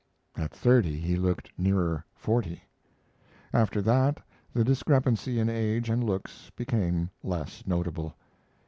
[0.35, 2.63] At thirty he looked nearer forty.
[3.53, 4.19] After that
[4.51, 8.15] the discrepancy in age and looks became less notable.